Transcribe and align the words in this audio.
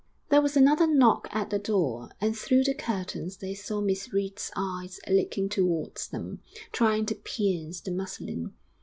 There 0.29 0.41
was 0.41 0.57
another 0.57 0.87
knock 0.87 1.27
at 1.29 1.51
the 1.51 1.59
door, 1.59 2.09
and 2.19 2.35
through 2.35 2.63
the 2.63 2.73
curtains 2.73 3.37
they 3.37 3.53
saw 3.53 3.81
Miss 3.81 4.11
Reed's 4.11 4.51
eyes 4.55 4.99
looking 5.07 5.47
towards 5.47 6.07
them, 6.07 6.39
trying 6.71 7.05
to 7.05 7.13
pierce 7.13 7.81
the 7.81 7.91
muslin. 7.91 8.55